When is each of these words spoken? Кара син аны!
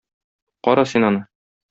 Кара 0.67 0.85
син 0.93 1.07
аны! 1.11 1.21